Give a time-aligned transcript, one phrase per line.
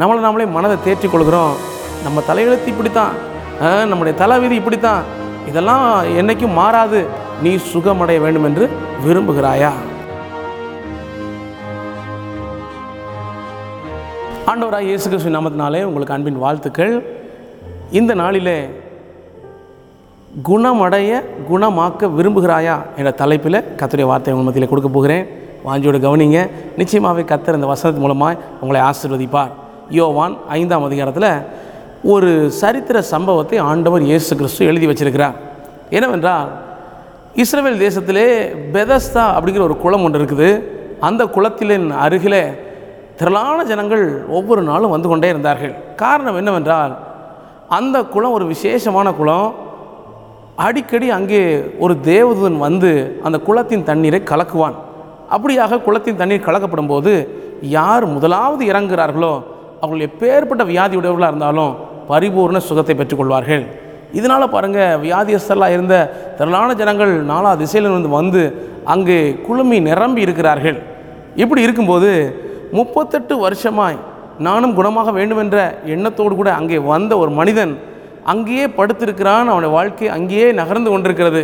[0.00, 1.54] நம்மளை நாமளே மனதை தேற்றி கொள்கிறோம்
[2.04, 3.14] நம்ம தலையெழுத்து இப்படித்தான்.
[3.60, 5.02] தான் நம்முடைய தலைவிதி இப்படித்தான்.
[5.50, 5.86] இதெல்லாம்
[6.20, 7.00] என்னைக்கும் மாறாது.
[7.44, 8.64] நீ சுகமடைய வேண்டும் என்று
[9.06, 9.70] விரும்புகிறாயா?
[14.50, 16.94] ஆண்டவராக இயேசு கிறிஸ்து நாமத்தினாலே உங்களுக்கு அன்பின் வாழ்த்துக்கள்.
[18.00, 18.58] இந்த நாளிலே
[20.48, 21.20] குணமடைய
[21.50, 25.24] குணமாக்க விரும்புகிறாயா என்ற தலைப்பில் கத்துடைய வார்த்தை உங்கள் மத்தியில் கொடுக்க போகிறேன்.
[25.66, 26.40] வாஞ்சியோடு கவனிங்க.
[26.80, 29.54] நிச்சயமாகவே கத்தர் இந்த வசனத்து மூலமாக உங்களை ஆசிர்வதிப்பார்.
[29.96, 31.30] யோவான் ஐந்தாம் அதிகாரத்தில்
[32.12, 35.36] ஒரு சரித்திர சம்பவத்தை ஆண்டவர் இயேசு கிறிஸ்து எழுதி வச்சிருக்கிறார்.
[35.96, 36.48] என்னவென்றால்
[37.42, 38.26] இஸ்ரேல் தேசத்திலே
[38.74, 40.48] பெதஸ்தா அப்படிங்கிற ஒரு குளம் ஒன்று இருக்குது.
[41.08, 42.42] அந்த குளத்திலின் அருகிலே
[43.18, 44.04] திரளான ஜனங்கள்
[44.38, 45.74] ஒவ்வொரு நாளும் வந்து கொண்டே இருந்தார்கள்.
[46.02, 46.92] காரணம் என்னவென்றால்
[47.78, 49.48] அந்த குளம் ஒரு விசேஷமான குளம்.
[50.66, 51.42] அடிக்கடி அங்கே
[51.84, 52.90] ஒரு தேவதூதன் வந்து
[53.26, 54.76] அந்த குளத்தின் தண்ணீரை கலக்குவான்.
[55.34, 57.12] அப்படியாக குளத்தின் தண்ணீர் கலக்கப்படும் போது
[57.76, 59.34] யார் முதலாவது இறங்குகிறார்களோ
[59.82, 61.72] அவர்கள் எப்பேற்பட்ட வியாதியுடையவர்களாக இருந்தாலும்
[62.10, 63.64] பரிபூர்ண சுகத்தை பெற்றுக்கொள்வார்கள்.
[64.18, 65.96] இதனால் பாருங்கள் வியாதியஸ்தலாக இருந்த
[66.38, 68.42] திரளான ஜனங்கள் நாலா திசையிலிருந்து வந்து
[68.94, 70.78] அங்கே குழுமி நிரம்பி இருக்கிறார்கள்.
[71.42, 72.10] இப்படி இருக்கும்போது
[72.78, 73.98] முப்பத்தெட்டு வருஷமாய்
[74.46, 75.58] நானும் குணமாக வேண்டுமென்ற
[75.94, 77.72] எண்ணத்தோடு கூட அங்கே வந்த ஒரு மனிதன்
[78.32, 79.48] அங்கேயே படுத்திருக்கிறான்.
[79.52, 81.42] அவனுடைய வாழ்க்கை அங்கேயே நகர்ந்து கொண்டிருக்கிறது.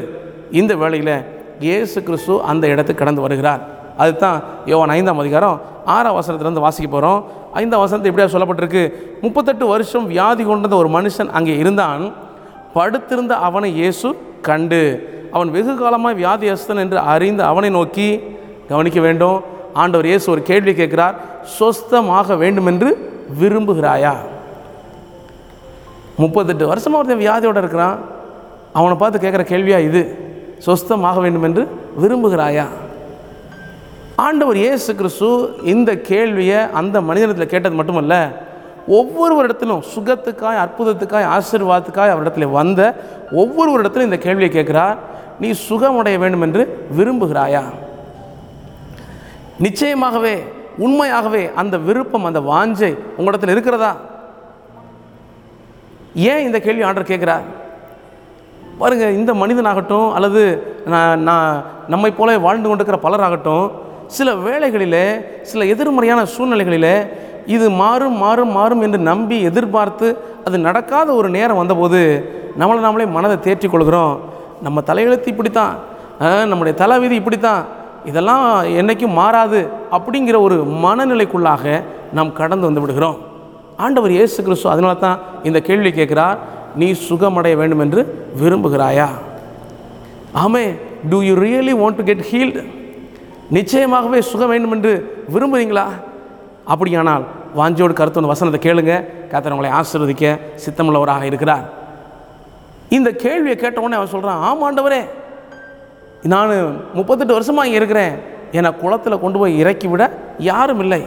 [0.60, 1.14] இந்த வேளையில்
[1.66, 3.62] இயேசு கிறிஸ்து அந்த இடத்துக்கு கடந்து வருகிறார்.
[4.02, 4.38] அதுதான்
[4.70, 5.56] யோவான் ஐந்தாம் அதிகாரம்
[5.94, 7.20] ஆறாம் வசனத்திலேருந்து வாசிக்க போகிறோம்
[7.60, 8.82] ஐந்தாம் வசனத்தை எப்படியா சொல்லப்பட்டிருக்கு.
[9.24, 12.02] முப்பத்தெட்டு வருஷம் வியாதி கொண்டிருந்த ஒரு மனுஷன் அங்கே இருந்தான்.
[12.76, 14.08] படுத்திருந்த அவனை இயேசு
[14.48, 14.82] கண்டு.
[15.34, 18.08] அவன் வெகு காலமாக வியாதியஸ்தன் என்று அறிந்து அவனை நோக்கி
[18.70, 19.38] கவனிக்க வேண்டும்.
[19.82, 21.16] ஆண்டவர் இயேசு ஒரு கேள்வி கேட்கிறார்.
[21.58, 22.90] சொஸ்தமாக வேண்டுமென்று
[23.40, 24.14] விரும்புகிறாயா?
[26.22, 27.98] முப்பத்தெட்டு வருஷமாக ஒருத்தன் வியாதியோடு இருக்கிறான்.
[28.78, 30.02] அவனை பார்த்து கேட்குற கேள்வியா இது?
[30.66, 31.62] சொஸ்தமாக வேண்டும் என்று
[32.02, 32.66] விரும்புகிறாயா?
[34.18, 35.28] ஆண்டவர் இயேசு கிறிஸ்து
[35.62, 38.14] இந்த கேள்வியை அந்த மனிதனத்தில் கேட்டது மட்டுமல்ல
[38.88, 42.80] ஒவ்வொரு இடத்திலும் சுகத்துக்காய் அற்புதத்துக்காய் ஆசீர்வாதத்துக்காய் அவரிடத்தில் வந்த
[43.32, 44.98] ஒவ்வொரு இடத்திலும் இந்த கேள்வியை கேட்குறார்
[45.40, 46.62] நீ சுகமடைய வேண்டும் என்று
[46.98, 47.62] விரும்புகிறாயா?
[49.60, 50.34] நிச்சயமாகவே
[50.78, 53.96] உண்மையாகவே அந்த விருப்பம் அந்த வாஞ்சை உங்களிடத்தில் இருக்கிறதா?
[56.14, 57.44] ஏன் இந்த கேள்வி ஆண்டர் கேட்குறார்?
[58.78, 60.42] பாருங்கள் இந்த மனிதனாகட்டும் அல்லது
[60.86, 63.66] நான் நான் நம்மை போல வாழ்ந்து கொண்டிருக்கிற பலராகட்டும்
[64.16, 65.06] சில வேளைகளிலே
[65.50, 66.96] சில எதிர்மறையான சூழ்நிலைகளிலே
[67.54, 70.08] இது மாறும் மாறும் மாறும் என்று நம்பி எதிர்பார்த்து
[70.46, 72.00] அது நடக்காத ஒரு நேரம் வந்தபோது
[72.60, 74.14] நம்மளை நாமளே மனதை தேற்றி கொள்கிறோம்.
[74.66, 75.74] நம்ம தலையெழுத்து இப்படித்தான்
[76.20, 77.62] தான் நம்முடைய தலைவிதி இப்படித்தான்
[78.10, 78.44] இதெல்லாம்
[78.80, 79.60] என்னைக்கும் மாறாது
[79.96, 81.64] அப்படிங்கிற ஒரு மனநிலைக்குள்ளாக
[82.16, 83.18] நாம் கடந்து வந்து விடுகிறோம்.
[83.84, 86.38] ஆண்டவர் இயேசு கிறிஸ்து அதனால தான் இந்த கேள்வி கேட்குறார்
[86.80, 88.00] நீ சுகமடைய வேண்டும் என்று
[88.42, 89.08] விரும்புகிறாயா?
[90.44, 90.64] ஆமே
[91.10, 92.62] do you really want to get healed
[93.56, 94.92] நிச்சயமாகவே சுகம் வேண்டும் என்று
[95.34, 95.86] விரும்புகிறீங்களா
[96.72, 97.24] அப்படியானால்
[97.58, 98.94] வாஞ்சியோடு கருத்து வசனத்தை கேளுங்க.
[99.32, 100.24] கத்தர் உங்களை ஆசிர்வதிக்க
[100.64, 101.64] சித்தமுள்ளவராக இருக்கிறார்.
[102.96, 105.02] இந்த கேள்வியை கேட்டவுடனே அவன் சொல்கிறான் ஆமாண்டவரே
[106.32, 106.52] நான்
[106.98, 108.14] முப்பத்தெட்டு வருஷமாக இங்கே இருக்கிறேன்.
[108.58, 110.02] என்னை குளத்தில் கொண்டு போய் இறக்கி விட
[110.50, 111.02] யாரும் இல்லை.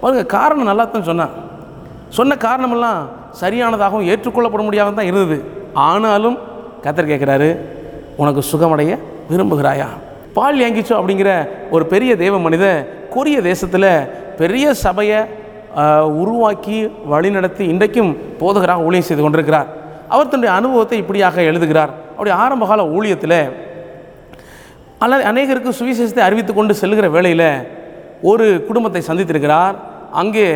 [0.00, 1.34] பாருங்கள் காரணம் நல்லா தான் சொன்னான்.
[2.18, 3.00] சொன்ன காரணமெல்லாம்
[3.42, 5.38] சரியானதாகவும் ஏற்றுக்கொள்ளப்பட முடியாமல் தான் இருந்தது.
[5.88, 6.36] ஆனாலும்
[6.84, 7.48] கத்தர் கேட்குறாரு
[8.22, 8.98] உனக்கு சுகமடைய
[9.30, 9.88] விரும்புகிறாயா?
[10.36, 11.30] பால் யாங்கிச்சோ அப்படிங்கிற
[11.74, 12.78] ஒரு பெரிய தேவ மனிதன்
[13.14, 13.90] கொரிய தேசத்தில்
[14.40, 15.18] பெரிய சபையை
[16.22, 16.78] உருவாக்கி
[17.12, 19.68] வழிநடத்தி இன்றைக்கும் போதகராக ஊழியம் செய்து கொண்டிருக்கிறார்.
[20.12, 21.92] அவர் தன்னுடைய அனுபவத்தை இப்படியாக எழுதுகிறார்.
[22.14, 23.38] அவருடைய ஆரம்பகால ஊழியத்தில்
[25.04, 27.48] அல்ல அநேகருக்கு சுவிசேஷத்தை அறிவித்து கொண்டு செல்கிற வேளையில்
[28.30, 29.74] ஒரு குடும்பத்தை சந்தித்திருக்கிறார்.
[30.20, 30.48] அங்கே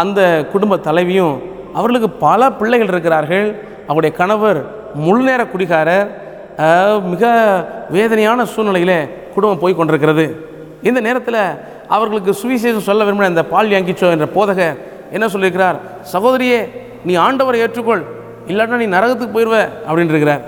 [0.00, 0.20] அந்த
[0.52, 1.34] குடும்ப தலைவியும்
[1.78, 3.46] அவர்களுக்கு பல பிள்ளைகள் இருக்கிறார்கள்.
[3.88, 4.60] அவருடைய கணவர்
[5.04, 6.08] முழுநேர குடிகாரர்.
[7.02, 7.24] மிக
[7.90, 10.48] வேதனையான சூழ்நிலையில் குடும்பம் போய் கொண்டிருக்கிறது.
[10.82, 11.38] இந்த நேரத்தில்
[11.88, 14.76] அவர்களுக்கு சுவிசேஷம் சொல்ல விரும்பின இந்த பால் யாங்கிச்சோ என்ற போதகர்
[15.10, 15.76] என்ன சொல்லியிருக்கிறார்?
[16.12, 16.68] சகோதரியே
[17.04, 18.02] நீ ஆண்டவரை ஏற்றுக்கொள்.
[18.46, 20.40] இல்லாட்டா நீ நரகத்துக்கு போயிடுவ அப்படின்னு இருக்கிறார்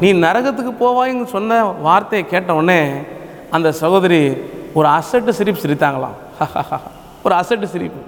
[0.00, 2.90] நீ நரகத்துக்கு போவாயின்னு சொன்ன வார்த்தையை கேட்ட உடனே
[3.50, 4.36] அந்த சகோதரி
[4.74, 6.16] ஒரு அசட்டு சிரிப்பு சிரித்தாங்களாம்.
[7.24, 8.00] ஒரு அசட்டு சிரிப்பு.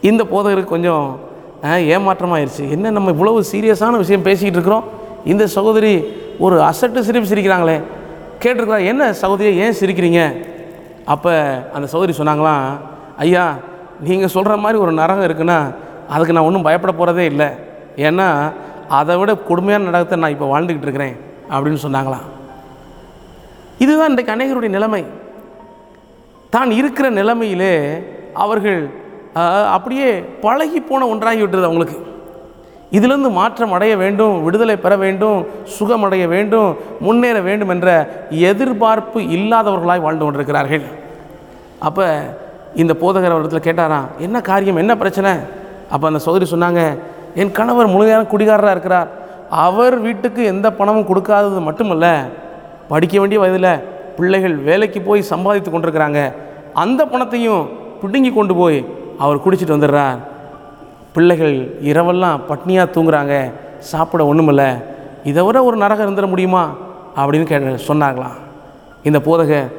[0.00, 1.20] இந்த போதகருக்கு கொஞ்சம்
[1.64, 2.70] ஏமாற்றமாயிருச்சு.
[2.70, 4.84] என்ன நம்ம இவ்வளவு சீரியஸான விஷயம் பேசிக்கிட்டு இருக்கிறோம்?
[5.30, 5.92] இந்த சகோதரி
[6.44, 7.76] ஒரு அசட்டு சிரிப்பு சிரிக்கிறாங்களே.
[8.42, 10.20] கேட்டிருக்கிறா என்ன சகோதரியை ஏன் சிரிக்கிறீங்க?
[11.12, 11.32] அப்போ
[11.76, 12.66] அந்த சகோதரி சொன்னாங்களாம்
[13.24, 13.44] ஐயா
[14.08, 15.58] நீங்கள் சொல்கிற மாதிரி ஒரு நரகம் இருக்குன்னா
[16.14, 17.48] அதுக்கு நான் ஒன்றும் பயப்பட போகிறதே இல்லை.
[18.08, 18.28] ஏன்னா
[18.98, 21.16] அதை விட கொடுமையான நரகத்தை நான் இப்போ வாழ்ந்துக்கிட்டு இருக்கிறேன்.
[21.54, 22.26] அப்படின்னு சொன்னாங்களாம்
[23.84, 25.02] இதுதான் இன்றைக்கு அநேகருடைய நிலைமை.
[26.54, 27.74] தான் இருக்கிற நிலைமையிலே
[28.44, 28.80] அவர்கள்
[29.76, 30.08] அப்படியே
[30.44, 31.98] பழகி போன ஒன்றாகி விட்டுருது அவங்களுக்கு.
[32.96, 35.38] இதிலிருந்து மாற்றம் அடைய வேண்டும் விடுதலை பெற வேண்டும்
[35.76, 36.70] சுகமடைய வேண்டும்
[37.06, 37.88] முன்னேற வேண்டும் என்ற
[38.50, 40.84] எதிர்பார்ப்பு இல்லாதவர்களாய் வாழ்ந்து கொண்டிருக்கிறார்கள்.
[41.88, 42.06] அப்போ
[42.82, 45.32] இந்த போதகர் இடத்துல கேட்டாராம் என்ன காரியம் என்ன பிரச்சனை?
[45.94, 46.82] அப்போ அந்த சோதரி சொன்னாங்க
[47.42, 49.08] என் கணவர் முழுமையான குடிகாரராக இருக்கிறார்.
[49.66, 52.06] அவர் வீட்டுக்கு எந்த பணமும் கொடுக்காதது மட்டுமல்ல
[52.92, 53.72] படிக்க வேண்டிய வயதில்
[54.16, 56.20] பிள்ளைகள் வேலைக்கு போய் சம்பாதித்து கொண்டிருக்கிறாங்க.
[56.82, 57.64] அந்த பணத்தையும்
[58.02, 58.78] பிடுங்கி கொண்டு போய்
[59.24, 60.18] அவர் குடிச்சிட்டு வந்துடுறார்.
[61.12, 64.84] பிள்ளைகள் இரவெல்லாம் பட்னியாக தூங்குறாங்க சாப்பிட ஒன்றுமில்ல
[65.24, 66.74] இதை விட ஒரு நரகம் இருந்துட முடியுமா?
[67.16, 68.32] அப்படின்னு கே சொன்னாங்களாம்.
[69.02, 69.72] இந்த போதக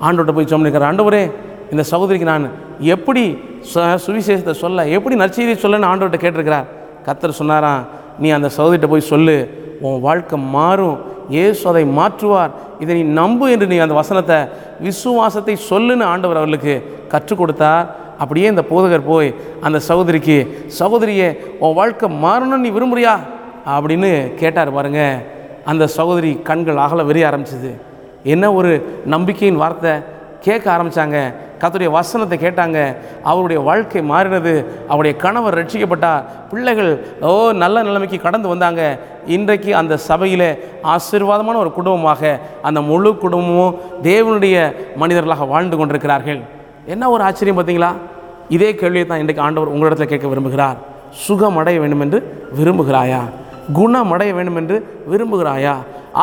[0.00, 1.32] ஆண்டோட்ட போய் சொன்னிருக்கிற ஆண்டவரே
[1.70, 3.38] இந்த சகோதரிக்கு நான் எப்படி
[3.74, 6.64] சு- சுவிசேஷத்தை சொல்ல எப்படி நற்செய்தியை சொல்லன்னு ஆண்டவர்கிட்ட கேட்டிருக்கிறார்.
[7.04, 7.86] கத்தர் சொன்னாராம்
[8.18, 9.66] நீ அந்த சகோதரிட்ட போய் சொல்லு.
[9.80, 10.98] உன் வாழ்க்கை மாறும்.
[11.30, 12.50] ஏசு அதை மாற்றுவார்.
[12.78, 14.36] இதை நீ நம்பு என்று நீ அந்த வசனத்தை
[14.80, 17.96] விசுவாசத்தை சொல்லுன்னு ஆண்டவர் அவர்களுக்கு கற்றுக் கொடுத்தார்.
[18.18, 21.28] அப்படியே இந்த போதகர் போய் அந்த சகோதரிக்கு சகோதரியை
[21.58, 23.14] உன் வாழ்க்கை மாறணும்னு நீ விரும்புறியா?
[23.66, 25.22] அப்படின்னு கேட்டார் பாருங்க.
[25.64, 27.70] அந்த சகோதரி கண்கள் அகல விரிய ஆரம்பிச்சது.
[28.22, 29.92] என்ன ஒரு நம்பிக்கையின் வார்த்தை?
[30.40, 32.96] கேட்க ஆரம்பித்தாங்க கத்துடைய வசனத்தை கேட்டாங்க.
[33.22, 34.64] அவருடைய வாழ்க்கை மாறினது.
[34.88, 38.98] அவருடைய கணவர் ரட்சிக்கப்பட்டார் பிள்ளைகள் ஓ நல்ல நிலைமைக்கு கடந்து வந்தாங்க.
[39.26, 46.40] இன்றைக்கு அந்த சபையில் ஆசீர்வாதமான ஒரு குடும்பமாக அந்த முழு குடும்பமும் தேவனுடைய மனிதர்களாக வாழ்ந்து கொண்டிருக்கிறார்கள்.
[46.92, 47.90] என்ன ஒரு ஆச்சரியம் பார்த்தீங்களா?
[48.56, 50.76] இதே கேள்வியை தான் இன்றைக்கு ஆண்டவர் உங்களிடத்தில் கேட்க விரும்புகிறார்.
[51.24, 52.18] சுகம் அடைய வேண்டும் என்று
[52.58, 53.20] விரும்புகிறாயா?
[53.78, 54.76] குணம் அடைய வேண்டும் என்று
[55.12, 55.74] விரும்புகிறாயா?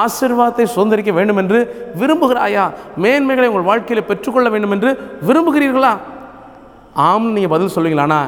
[0.04, 1.60] ஆசிர்வாதத்தை சுதந்திரிக்க வேண்டும் என்று
[2.02, 2.64] விரும்புகிறாயா?
[3.04, 4.90] மேன்மைகளை உங்கள் வாழ்க்கையில் பெற்றுக்கொள்ள வேண்டும் என்று
[5.28, 5.94] விரும்புகிறீர்களா?
[7.10, 8.22] ஆம் நீங்கள் பதில் சொல்லுவீங்களானா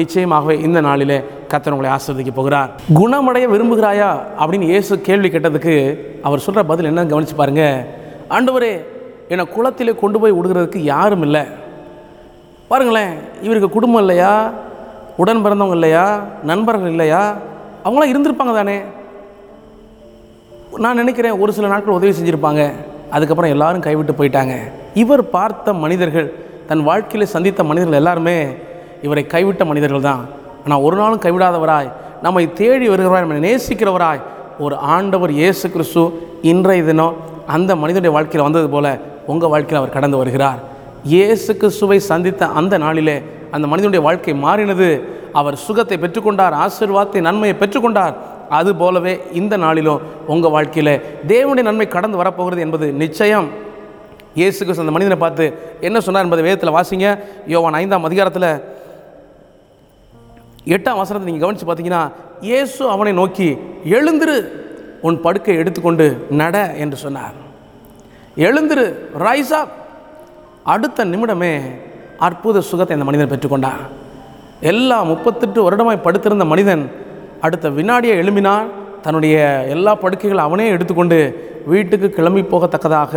[0.00, 1.18] நிச்சயமாகவே இந்த நாளிலே
[1.50, 2.70] கத்தர் உங்களை ஆசிர்வதிக்க போகிறார்.
[3.00, 4.10] குணமடைய விரும்புகிறாயா?
[4.40, 5.74] அப்படின்னு இயேசு கேள்வி கேட்டதுக்கு
[6.28, 7.76] அவர் சொல்கிற பதில் என்னன்னு கவனிச்சு பாருங்கள்
[8.36, 8.72] ஆண்டவரே
[9.32, 11.44] என்னை குளத்திலே கொண்டு போய் விடுகிறதுக்கு யாரும் இல்லை.
[12.74, 14.52] பாருங்களேன் இவருக்கு குடும்பம் இல்லையா?
[15.22, 16.04] உடன் பிறந்தவங்க இல்லையா?
[16.50, 17.36] நண்பர்கள் இல்லையா?
[17.84, 18.76] அவங்களாம் இருந்திருப்பாங்க தானே.
[20.84, 22.62] நான் நினைக்கிறேன் ஒரு சில நாட்கள் உதவி செஞ்சுருப்பாங்க.
[23.10, 24.54] அதுக்கப்புறம் எல்லாரும் கைவிட்டு போயிட்டாங்க.
[24.94, 26.28] இவர் பார்த்த மனிதர்கள்
[26.68, 28.36] தன் வாழ்க்கையில் சந்தித்த மனிதர்கள் எல்லாருமே
[29.02, 30.22] இவரை கைவிட்ட மனிதர்கள் தான்.
[30.64, 31.90] ஆனால் ஒரு நாளும் கைவிடாதவராய்
[32.22, 34.22] நம்மை தேடி வருகிறவராய் நம்மை நேசிக்கிறவராய்
[34.58, 36.04] ஒரு ஆண்டவர் இயேசு கிறிஸ்து
[36.42, 37.16] இன்றைய தினம்
[37.46, 38.92] அந்த மனிதனுடைய வாழ்க்கையில் வந்தது போல்
[39.26, 40.60] உங்கள் வாழ்க்கையில் அவர் கடந்து வருகிறார்.
[41.12, 43.16] இயேசு கிறிஸ்துவை சந்தித்த அந்த நாளிலே
[43.54, 44.88] அந்த மனிதனுடைய வாழ்க்கை மாறினது.
[45.40, 48.14] அவர் சுகத்தை பெற்றுக்கொண்டார் ஆசிர்வாதத்தை நன்மையை பெற்றுக்கொண்டார்.
[48.58, 50.00] அது போலவே இந்த நாளிலும்
[50.32, 50.94] உங்கள் வாழ்க்கையில்
[51.32, 53.48] தேவனுடைய நன்மை கடந்து வரப்போகிறது என்பது நிச்சயம்.
[54.40, 55.44] இயேசு கிறிஸ்து அந்த மனிதனை பார்த்து
[55.88, 57.08] என்ன சொன்னார் என்பதை வேதத்தில் வாசிங்க.
[57.54, 58.50] யோவான் ஐந்தாம் அதிகாரத்தில்
[60.74, 62.02] எட்டாம் வசனத்தை நீங்கள் கவனித்து பார்த்தீங்கன்னா
[62.50, 63.48] இயேசு அவனை நோக்கி
[63.96, 64.36] எழுந்திரு
[65.06, 66.06] உன் படுக்கை எடுத்துக்கொண்டு
[66.40, 67.34] நட என்று சொன்னார்.
[68.48, 68.84] எழுந்திரு
[69.26, 69.74] ரைஸ் அப்
[70.72, 71.52] அடுத்த நிமிடமே
[72.26, 73.80] அற்புத சுகத்தை அந்த மனிதன் பெற்றுக்கொண்டான்.
[74.60, 76.82] எல்லா முப்பத்தெட்டு வருடமாய் படுத்திருந்த மனிதன்
[77.40, 78.68] அடுத்த வினாடியை எழும்பினான்.
[79.02, 79.36] தன்னுடைய
[79.74, 81.18] எல்லா படுக்கைகள் அவனே எடுத்துக்கொண்டு
[81.72, 83.12] வீட்டுக்கு கிளம்பி போகத்தக்கதாக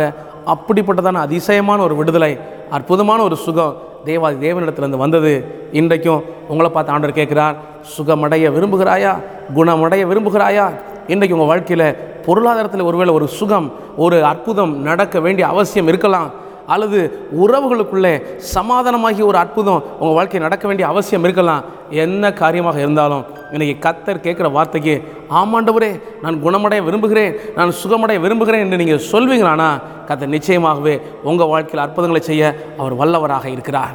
[0.54, 2.38] அப்படிப்பட்டதான அதிசயமான ஒரு விடுதலை
[2.70, 5.32] அற்புதமான ஒரு சுகம் தேவாதி தேவனிடத்திலிருந்து வந்தது.
[5.72, 7.56] இன்றைக்கும் உங்களை பார்த்து ஆண்டவர் கேட்கிறார்
[7.96, 9.12] சுகமடைய விரும்புகிறாயா?
[9.56, 10.66] குணமடைய விரும்புகிறாயா?
[11.06, 11.96] இன்றைக்கு உங்கள் வாழ்க்கையில்
[12.26, 16.28] பொருளாதாரத்தில் ஒருவேளை ஒரு சுகம் ஒரு அற்புதம் நடக்க வேண்டிய அவசியம் இருக்கலாம்.
[16.74, 16.98] அல்லது
[17.42, 18.12] உறவுகளுக்குள்ளே
[18.54, 21.62] சமாதானமாகிய ஒரு அற்புதம் உங்கள் வாழ்க்கை நடக்க வேண்டிய அவசியம் இருக்கலாம்.
[22.04, 24.94] என்ன காரியமாக இருந்தாலும் இன்றைக்கி கத்தர் கேட்குற வார்த்தைக்கு
[25.40, 25.90] ஆமாண்டவரே
[26.24, 29.68] நான் குணமடைய விரும்புகிறேன் நான் சுகமடைய விரும்புகிறேன் என்று நீங்கள் சொல்வீங்களானா
[30.08, 30.94] கத்தர் நிச்சயமாகவே
[31.30, 32.42] உங்கள் வாழ்க்கையில் அற்புதங்களை செய்ய
[32.80, 33.94] அவர் வல்லவராக இருக்கிறார்.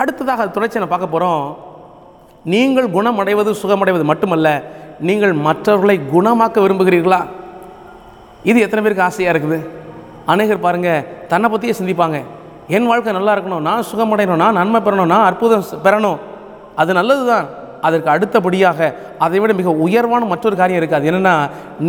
[0.00, 1.44] அடுத்ததாக அது தொடர்ச்சி நான் பார்க்க போகிறோம்
[2.54, 4.48] நீங்கள் குணமடைவது சுகமடைவது மட்டுமல்ல
[5.08, 7.20] நீங்கள் மற்றவர்களை குணமாக்க விரும்புகிறீர்களா?
[8.50, 9.58] இது எத்தனை பேருக்கு ஆசையாக இருக்குது?
[10.32, 12.18] அநேகர் பாருங்கள் தன்னை பற்றியே சிந்திப்பாங்க.
[12.76, 16.18] என் வாழ்க்கை நல்லா இருக்கணும் நான் சுகமடையணும் நான் நன்மை பெறணும் நான் அற்புதம் பெறணும்.
[16.80, 17.46] அது நல்லது தான்
[17.86, 18.78] அதற்கு அடுத்தபடியாக
[19.24, 21.34] அதை விட மிக உயர்வான மற்றொரு காரியம் இருக்குது அது என்னென்னா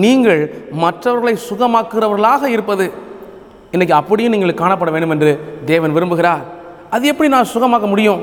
[0.03, 0.41] நீங்கள்
[0.83, 2.85] மற்றவர்களை சுகமாக்குறவர்களாக இருப்பது.
[3.75, 5.31] இன்றைக்கி அப்படியும் நீங்கள் காணப்பட வேண்டும் என்று
[5.71, 6.43] தேவன் விரும்புகிறார்.
[6.95, 8.21] அது எப்படி நான் சுகமாக்க முடியும்?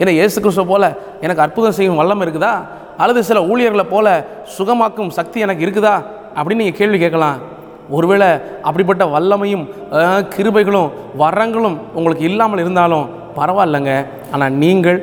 [0.00, 0.84] ஏன்னா இயேசு கிறிஸ்துவ போல
[1.24, 2.54] எனக்கு அற்புதம் செய்யும் வல்லம் இருக்குதா?
[3.02, 4.06] அல்லது சில ஊழியர்களை போல
[4.56, 5.94] சுகமாக்கும் சக்தி எனக்கு இருக்குதா?
[6.36, 7.38] அப்படின்னு நீங்கள் கேள்வி கேட்கலாம்.
[7.96, 8.28] ஒருவேளை
[8.68, 9.64] அப்படிப்பட்ட வல்லமையும்
[10.34, 10.90] கிருபைகளும்
[11.22, 13.06] வரங்களும் உங்களுக்கு இல்லாமல் இருந்தாலும்
[13.38, 13.92] பரவாயில்லைங்க.
[14.34, 14.98] ஆனால் நீங்கள்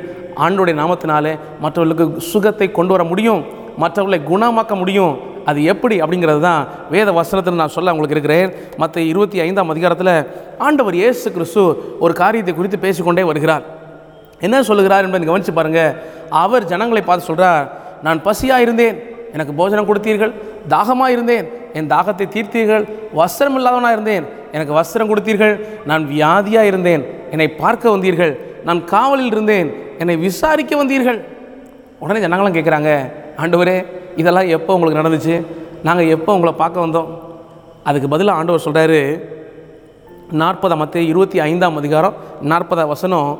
[0.46, 3.40] ஆண்டோடைய நாமத்தினாலே மற்றவர்களுக்கு சுகத்தை கொண்டு வர முடியும்
[3.82, 5.14] மற்றவர்களை குணமாக்க முடியும்.
[5.50, 6.62] அது எப்படி அப்படிங்கிறது தான்
[6.94, 8.50] வேத வசனத்தில் நான் சொல்ல உங்களுக்கு இருக்கிறேன்.
[8.82, 10.14] மற்ற இருபத்தி ஐந்தாம் அதிகாரத்தில்
[10.66, 11.62] ஆண்டவர் இயேசு கிறிஸ்து
[12.04, 13.64] ஒரு காரியத்தை குறித்து பேசிக்கொண்டே வருகிறார்.
[14.46, 15.94] என்ன சொல்லுகிறார் என்பதை கவனித்து பாருங்கள்
[16.44, 17.64] அவர் ஜனங்களை பார்த்து சொல்கிறார்
[18.06, 18.98] நான் பசியாக இருந்தேன்
[19.34, 20.32] எனக்கு போஜனம் கொடுத்தீர்கள்
[20.74, 21.46] தாகமாக இருந்தேன்.
[21.78, 22.84] என் தாகத்தை தீர்த்தீர்கள்
[23.20, 24.24] வஸ்திரம் இல்லாதவனாக இருந்தேன்.
[24.56, 25.54] எனக்கு வஸ்திரம் கொடுத்தீர்கள்
[25.90, 27.02] நான் வியாதியாக இருந்தேன்.
[27.34, 28.32] என்னை பார்க்க வந்தீர்கள்
[28.68, 29.68] நான் காவலில் இருந்தேன்.
[30.02, 31.18] என்னை விசாரிக்க வந்தீர்கள்.
[32.02, 32.90] உடனே ஜனங்களாம் கேட்குறாங்க
[33.42, 33.76] ஆண்டவரே
[34.20, 35.34] இதெல்லாம் எப்போ உங்களுக்கு நடந்துச்சு?
[35.86, 37.10] நாங்கள் எப்போ உங்களை பார்க்க வந்தோம்?
[37.88, 39.00] அதுக்கு பதிலாக ஆண்டவர் சொல்கிறாரு
[40.40, 42.16] நாற்பதாம் மத்திய இருபத்தி ஐந்தாம் அதிகாரம்
[42.50, 43.30] நாற்பதாம் வசனம்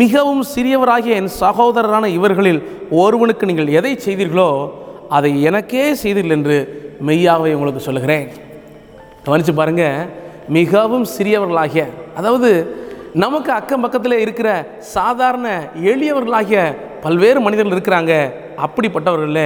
[0.00, 2.60] மிகவும் சிறியவராகிய என் சகோதரரான இவர்களில்
[3.02, 4.48] ஒருவனுக்கு நீங்கள் எதை செய்தீர்களோ
[5.16, 6.56] அதை எனக்கே செய்தீர்கள் என்று
[7.08, 8.26] மெய்யாகவே உங்களுக்கு சொல்லுகிறேன்.
[9.26, 10.08] கவனித்து பாருங்கள்
[10.56, 11.84] மிகவும் சிறியவர்களாகிய
[12.18, 12.50] அதாவது
[13.22, 14.48] நமக்கு அக்கம் பக்கத்தில் இருக்கிற
[14.96, 15.48] சாதாரண
[15.92, 16.62] எளியவர்களாகிய
[17.04, 18.12] பல்வேறு மனிதர்கள் இருக்கிறாங்க.
[18.64, 19.38] அப்படிப்பட்டவர்கள்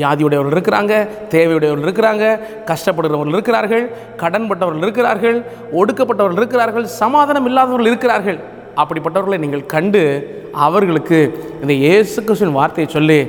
[0.00, 0.94] வியாதியுடையவர்கள் இருக்கிறாங்க
[1.32, 2.24] தேவையுடையவர்கள் இருக்கிறாங்க
[2.70, 3.84] கஷ்டப்படுகிறவர்கள் இருக்கிறார்கள்
[4.22, 5.38] கடன்பட்டவர்கள் இருக்கிறார்கள்
[5.80, 8.38] ஒடுக்கப்பட்டவர்கள் இருக்கிறார்கள் சமாதானம் இல்லாதவர்கள் இருக்கிறார்கள்.
[8.82, 10.02] அப்படிப்பட்டவர்களை நீங்கள் கண்டு
[10.66, 11.18] அவர்களுக்கு
[11.62, 13.20] இந்த இயேசு கிருஷ்ணன் வார்த்தையை சொல்லி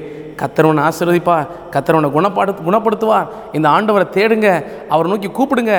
[0.42, 1.38] கத்தரவனை ஆசிர்வதிப்பா.
[1.74, 4.50] கத்தரவனை குணப்படு குணப்படுத்துவார் இந்த ஆண்டவரை தேடுங்க.
[4.90, 5.74] அவரை நோக்கி கூப்பிடுங்க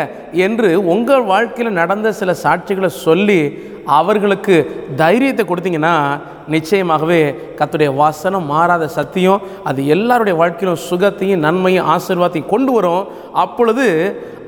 [0.46, 3.40] என்று உங்கள் வாழ்க்கையில் நடந்த சில சாட்சிகளை சொல்லி
[3.96, 4.54] அவர்களுக்கு
[4.96, 5.94] தைரியத்தை கொடுத்தீங்கன்னா
[6.54, 7.18] நிச்சயமாகவே
[7.58, 13.04] கத்துடைய வாசனம் மாறாத சத்தியம் அது எல்லாருடைய வாழ்க்கையிலும் சுகத்தையும் நன்மையும் ஆசீர்வாதத்தையும் கொண்டு வரும்.
[13.44, 13.86] அப்பொழுது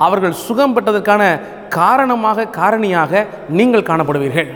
[0.07, 1.23] அவர்கள் சுகம் பெற்றதற்கான
[1.79, 3.27] காரணமாக காரணியாக
[3.59, 4.51] நீங்கள் காணப்படுவீர்கள்.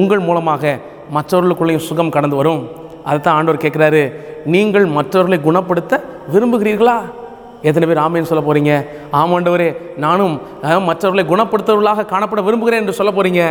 [0.00, 0.76] உங்கள் மூலமாக
[1.16, 2.62] மற்றவர்களுக்குள்ளேயும் சுகம் கடந்து வரும்.
[3.08, 4.02] அதுதான் ஆண்டவர் கேட்குறாரு.
[4.54, 6.02] நீங்கள் மற்றவர்களை குணப்படுத்த
[6.34, 6.98] விரும்புகிறீர்களா?
[7.68, 8.72] எத்தனை பேர் ஆமேன்னு சொல்ல போகிறீங்க
[9.20, 9.66] ஆமாண்டவரே
[10.04, 10.34] நானும்
[10.88, 13.42] மற்றவர்களை குணப்படுத்துவர்களாக காணப்பட விரும்புகிறேன் என்று சொல்ல போகிறீங்க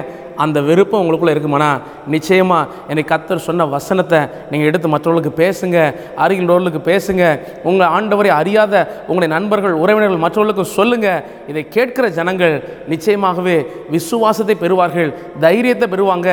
[0.43, 1.69] அந்த விருப்பம் உங்களுக்குள்ளே இருக்குமானா
[2.13, 4.19] நிச்சயமாக என்னை கத்தர் சொன்ன வசனத்தை
[4.51, 5.77] நீங்கள் எடுத்து மற்றவர்களுக்கு பேசுங்க
[6.23, 7.23] அருகில் உள்ளவர்களுக்கு பேசுங்க.
[7.69, 8.73] உங்கள் ஆண்டவரை அறியாத
[9.07, 12.55] உங்களுடைய நண்பர்கள் உறவினர்கள் மற்றவர்களுக்கும் சொல்லுங்கள் இதை கேட்கிற ஜனங்கள்
[12.93, 13.57] நிச்சயமாகவே
[13.95, 15.11] விசுவாசத்தை பெறுவார்கள்
[15.45, 16.29] தைரியத்தை பெறுவாங்க.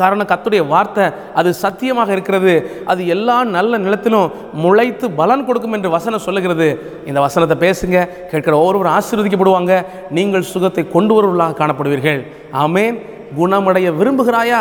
[0.00, 1.04] காரணம் கத்துடைய வார்த்தை
[1.40, 2.54] அது சத்தியமாக இருக்கிறது.
[2.92, 4.32] அது எல்லா நல்ல நிலத்திலும்
[4.64, 6.68] முளைத்து பலன் கொடுக்கும் என்று வசனம் சொல்லுகிறது.
[7.10, 7.98] இந்த வசனத்தை பேசுங்க
[8.30, 9.74] கேட்கிற ஒவ்வொருவரும் ஆசீர்வதிக்கப்படுவாங்க.
[10.18, 12.20] நீங்கள் சுகத்தை கொண்டு வருவர்களாக காணப்படுவீர்கள்.
[12.64, 12.96] ஆமேன்.
[13.38, 14.60] குணமடைய விரும்புகிறாயா?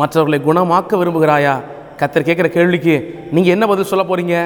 [0.00, 1.54] மற்றவர்களை குணமாக்க விரும்புகிறாயா?
[1.98, 2.94] கத்தர் கேட்குற கேள்விக்கு
[3.34, 4.36] நீங்கள் என்ன பதில் சொல்ல போகிறீங்க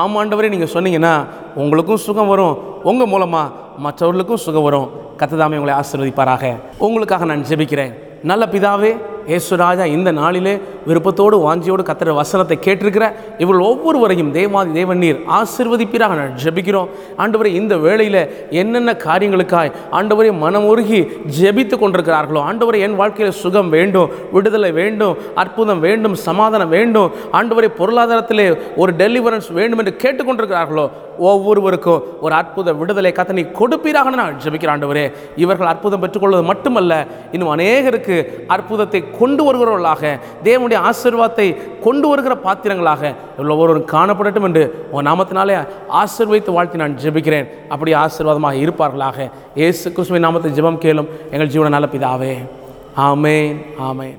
[0.00, 1.14] ஆமாண்டவரே நீங்கள் சொன்னீங்கன்னா
[1.62, 2.54] உங்களுக்கும் சுகம் வரும்.
[2.90, 3.52] உங்கள் மூலமாக
[3.86, 4.88] மற்றவர்களுக்கும் சுகம் வரும்.
[5.20, 6.44] கத்ததாமே உங்களை ஆசீர்வதிப்பாராக.
[6.86, 7.92] உங்களுக்காக நான் ஜெபிக்கிறேன்.
[8.30, 8.92] நல்ல பிதாவே
[9.26, 10.54] ஏசுராஜா இந்த நாளிலே
[10.86, 13.04] விருப்பத்தோடு வாஞ்சியோடு கத்திர வசனத்தை கேட்டிருக்கிற
[13.38, 16.88] இவர்கள் ஒவ்வொருவரையும் தேவாதி தேவநீர் ஆசிர்வதிப்பீராக நான் ஜெபிக்கிறோம்.
[17.18, 18.20] ஆண்டவரை இந்த வேளையில்
[18.50, 21.00] என்னென்ன காரியங்களுக்காய் ஆண்டவரே மனமுருகி
[21.38, 28.48] ஜெபித்து கொண்டிருக்கிறார்களோ ஆண்டவரை என் வாழ்க்கையில் சுகம் வேண்டும் விடுதலை வேண்டும் அற்புதம் வேண்டும் சமாதானம் வேண்டும் ஆண்டவரை பொருளாதாரத்திலே
[28.76, 30.86] ஒரு டெலிவரன்ஸ் வேண்டும் என்று கேட்டுக்கொண்டிருக்கிறார்களோ
[31.18, 35.04] ஒவ்வொருவருக்கும் ஒரு அற்புத விடுதலை கத்தனை கொடுப்பீராக நான் ஜெபிக்கிறேன் ஆண்டவரே.
[35.36, 36.92] இவர்கள் அற்புதம் பெற்றுக்கொள்வது மட்டுமல்ல
[37.32, 40.02] இன்னும் அநேகருக்கு அற்புதத்தை கொண்டு வருகிறவர்களாக
[40.44, 41.46] தேவனுடைய ஆசீர்வாதத்தை
[41.84, 43.02] கொண்டு வருகிற பாத்திரங்களாக
[43.38, 45.66] இவ்வளோ ஒருவரும் காணப்படட்டும் என்று உன் நாமத்தினாலே
[46.02, 47.48] ஆசீர்வதித்து வாழ்த்தி நான் ஜெபிக்கிறேன்.
[47.68, 49.30] அப்படி ஆசீர்வாதமாக இருப்பார்களாக.
[49.54, 52.34] ஏசு கிறிஸ்துவின் நாமத்தை ஜெபம் கேளும் எங்கள் ஜீவன நல்ல பிதாவே.
[52.96, 53.56] ஆமேன்
[53.90, 54.18] ஆமேன்